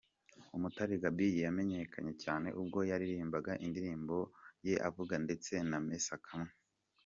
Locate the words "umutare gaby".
0.57-1.27